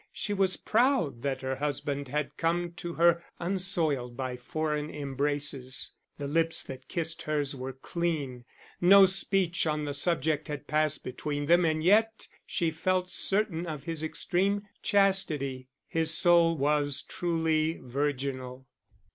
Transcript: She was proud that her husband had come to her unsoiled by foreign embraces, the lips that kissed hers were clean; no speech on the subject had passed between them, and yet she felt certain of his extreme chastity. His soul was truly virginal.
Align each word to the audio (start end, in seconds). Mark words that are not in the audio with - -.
She 0.11 0.33
was 0.33 0.57
proud 0.57 1.21
that 1.21 1.41
her 1.43 1.57
husband 1.57 2.07
had 2.07 2.35
come 2.35 2.71
to 2.77 2.95
her 2.95 3.23
unsoiled 3.39 4.17
by 4.17 4.35
foreign 4.35 4.89
embraces, 4.89 5.91
the 6.17 6.27
lips 6.27 6.63
that 6.63 6.87
kissed 6.87 7.21
hers 7.21 7.55
were 7.55 7.73
clean; 7.73 8.43
no 8.81 9.05
speech 9.05 9.67
on 9.67 9.85
the 9.85 9.93
subject 9.93 10.47
had 10.47 10.65
passed 10.65 11.03
between 11.03 11.45
them, 11.45 11.65
and 11.65 11.83
yet 11.83 12.27
she 12.47 12.71
felt 12.71 13.11
certain 13.11 13.67
of 13.67 13.83
his 13.83 14.01
extreme 14.01 14.63
chastity. 14.81 15.67
His 15.87 16.11
soul 16.11 16.57
was 16.57 17.03
truly 17.07 17.79
virginal. 17.83 18.65